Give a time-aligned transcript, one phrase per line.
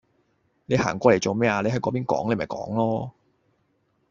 [0.65, 3.11] 你行過嚟做咩呀，你喺嗰邊講你咪講囉